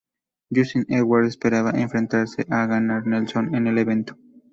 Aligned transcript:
Justin 0.49 0.83
Edwards 0.89 1.27
esperaba 1.27 1.69
enfrentarse 1.69 2.47
a 2.49 2.65
Gunnar 2.65 3.05
Nelson 3.05 3.53
en 3.53 3.67
el 3.67 3.77
evento. 3.77 4.17